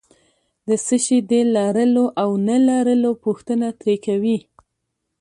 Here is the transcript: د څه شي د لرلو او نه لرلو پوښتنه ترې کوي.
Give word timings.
د 0.67 0.69
څه 0.85 0.95
شي 1.05 1.17
د 1.29 1.31
لرلو 1.55 2.05
او 2.21 2.29
نه 2.47 2.57
لرلو 2.67 3.11
پوښتنه 3.23 3.67
ترې 3.81 3.95
کوي. 4.05 4.37